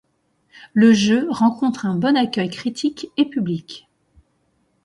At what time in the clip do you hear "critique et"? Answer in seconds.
2.49-3.25